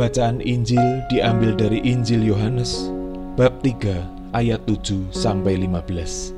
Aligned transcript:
Bacaan 0.00 0.40
Injil 0.40 1.04
diambil 1.12 1.52
dari 1.52 1.76
Injil 1.84 2.24
Yohanes 2.24 2.88
bab 3.36 3.60
3 3.60 4.32
ayat 4.32 4.64
7 4.64 5.12
sampai 5.12 5.60
15. 5.60 6.32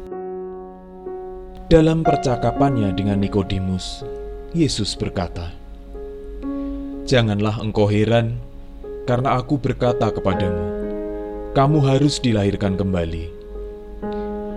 Dalam 1.71 2.03
percakapannya 2.03 2.91
dengan 2.91 3.23
Nikodemus, 3.23 4.03
Yesus 4.51 4.99
berkata, 4.99 5.55
"Janganlah 7.07 7.63
engkau 7.63 7.87
heran 7.87 8.35
karena 9.07 9.39
aku 9.39 9.55
berkata 9.63 10.11
kepadamu, 10.11 10.67
kamu 11.55 11.87
harus 11.87 12.19
dilahirkan 12.19 12.75
kembali. 12.75 13.31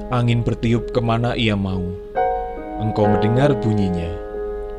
Angin 0.09 0.41
bertiup 0.41 0.89
ke 0.89 1.01
mana 1.05 1.37
ia 1.37 1.53
mau, 1.53 1.85
engkau 2.81 3.05
mendengar 3.05 3.53
bunyinya, 3.61 4.09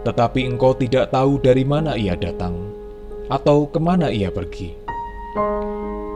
tetapi 0.02 0.50
engkau 0.50 0.74
tidak 0.74 1.14
tahu 1.14 1.38
dari 1.38 1.62
mana 1.62 1.94
ia 1.94 2.18
datang." 2.18 2.65
Atau 3.26 3.66
ke 3.70 3.78
mana 3.82 4.10
ia 4.10 4.30
pergi. 4.30 4.74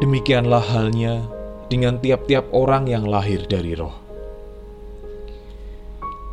Demikianlah 0.00 0.64
halnya 0.64 1.26
dengan 1.70 2.00
tiap-tiap 2.00 2.50
orang 2.50 2.88
yang 2.90 3.06
lahir 3.06 3.44
dari 3.46 3.76
roh. 3.78 3.94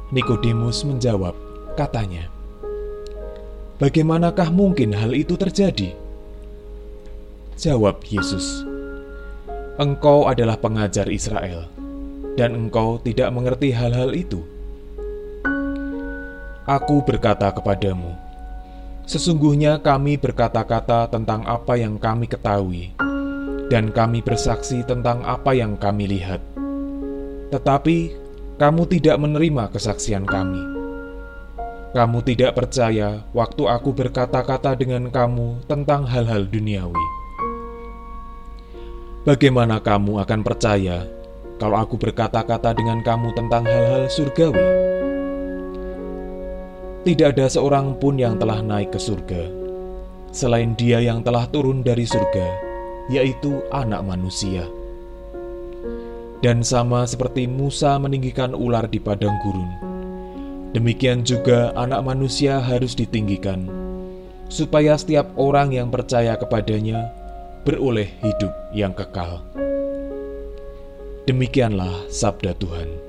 Nikodemus 0.09 0.87
menjawab, 0.87 1.35
katanya, 1.75 2.31
"Bagaimanakah 3.77 4.49
mungkin 4.55 4.95
hal 4.95 5.11
itu 5.11 5.35
terjadi?" 5.35 5.91
Jawab 7.59 8.01
Yesus, 8.07 8.63
"Engkau 9.75 10.31
adalah 10.31 10.55
pengajar 10.55 11.11
Israel, 11.11 11.67
dan 12.37 12.53
engkau 12.53 13.01
tidak 13.01 13.33
mengerti 13.33 13.73
hal-hal 13.73 14.13
itu. 14.13 14.45
Aku 16.69 17.01
berkata 17.01 17.49
kepadamu, 17.49 18.13
Sesungguhnya 19.07 19.79
kami 19.79 20.19
berkata-kata 20.19 21.07
tentang 21.07 21.47
apa 21.47 21.79
yang 21.79 21.95
kami 21.95 22.27
ketahui, 22.27 22.91
dan 23.71 23.87
kami 23.95 24.19
bersaksi 24.19 24.83
tentang 24.83 25.23
apa 25.23 25.55
yang 25.55 25.79
kami 25.79 26.11
lihat. 26.11 26.43
Tetapi 27.47 28.11
kamu 28.59 28.83
tidak 28.91 29.15
menerima 29.15 29.71
kesaksian 29.71 30.27
kami. 30.27 30.59
Kamu 31.95 32.19
tidak 32.27 32.59
percaya 32.59 33.23
waktu 33.31 33.63
aku 33.63 33.95
berkata-kata 33.95 34.75
dengan 34.75 35.07
kamu 35.07 35.63
tentang 35.71 36.03
hal-hal 36.03 36.43
duniawi. 36.43 37.05
Bagaimana 39.23 39.79
kamu 39.79 40.19
akan 40.19 40.41
percaya 40.43 41.07
kalau 41.63 41.79
aku 41.79 41.95
berkata-kata 41.95 42.75
dengan 42.75 42.99
kamu 42.99 43.31
tentang 43.39 43.63
hal-hal 43.63 44.11
surgawi? 44.11 44.96
Tidak 47.07 47.39
ada 47.39 47.47
seorang 47.47 47.95
pun 48.03 48.19
yang 48.19 48.35
telah 48.35 48.59
naik 48.59 48.91
ke 48.91 48.99
surga, 48.99 49.47
selain 50.35 50.75
Dia 50.75 50.99
yang 50.99 51.23
telah 51.23 51.47
turun 51.47 51.79
dari 51.79 52.03
surga, 52.03 52.51
yaitu 53.07 53.63
Anak 53.71 54.03
Manusia. 54.03 54.67
Dan 56.43 56.67
sama 56.67 57.07
seperti 57.07 57.47
Musa 57.47 57.95
meninggikan 57.95 58.51
ular 58.51 58.91
di 58.91 58.99
padang 58.99 59.39
gurun, 59.39 59.71
demikian 60.75 61.23
juga 61.23 61.71
Anak 61.79 62.03
Manusia 62.03 62.59
harus 62.59 62.91
ditinggikan, 62.91 63.71
supaya 64.51 64.99
setiap 64.99 65.31
orang 65.39 65.71
yang 65.71 65.87
percaya 65.87 66.35
kepadanya 66.35 67.07
beroleh 67.63 68.11
hidup 68.19 68.51
yang 68.75 68.91
kekal. 68.91 69.47
Demikianlah 71.23 72.11
sabda 72.11 72.51
Tuhan. 72.59 73.06